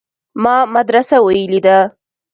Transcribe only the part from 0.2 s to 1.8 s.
ما مدرسه ويلې ده.